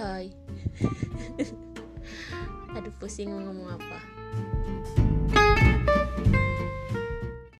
[0.00, 0.32] hai.
[2.76, 3.98] Aduh pusing ngomong apa.